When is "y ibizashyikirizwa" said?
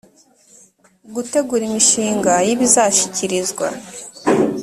2.47-3.67